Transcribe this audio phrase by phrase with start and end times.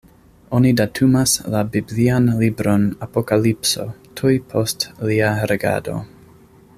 [0.59, 3.87] Oni datumas la biblian libron Apokalipso
[4.21, 5.99] tuj post lia regado.